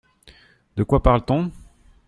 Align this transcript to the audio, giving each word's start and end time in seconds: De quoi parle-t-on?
De 0.77 0.81
quoi 0.83 0.99
parle-t-on? 1.03 1.51